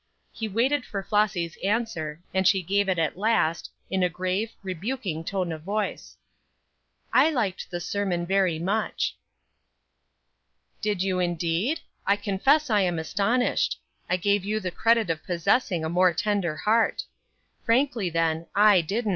[0.31, 5.23] He waited for Flossy's answer, and she gave it at last, in a grave, rebuking
[5.23, 6.17] tone of voice:
[7.13, 9.15] "I liked the sermon very much."
[10.81, 11.81] "Did you, indeed?
[12.07, 13.79] I confess I am astonished.
[14.09, 17.03] I gave you the credit of possessing a more tender heart.
[17.63, 19.09] Frankly, then, I didn't.